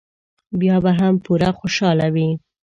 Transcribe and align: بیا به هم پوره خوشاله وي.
بیا 0.59 0.75
به 0.83 0.91
هم 0.99 1.13
پوره 1.23 1.49
خوشاله 1.59 2.07
وي. 2.13 2.29